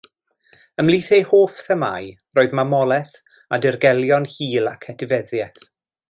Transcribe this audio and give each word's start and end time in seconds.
Ymhlith 0.83 1.09
ei 1.17 1.25
hoff 1.33 1.59
themâu 1.67 2.07
roedd 2.39 2.55
mamolaeth 2.59 3.15
a 3.57 3.63
dirgelion 3.65 4.25
hil 4.37 4.71
ac 4.75 4.89
etifeddiaeth. 4.95 5.67